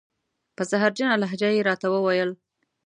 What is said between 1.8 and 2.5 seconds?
ته و ویل: